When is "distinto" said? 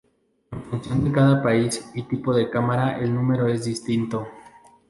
3.65-4.27